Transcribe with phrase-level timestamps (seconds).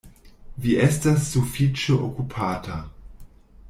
[0.63, 2.83] Vi estas sufiĉe okupata.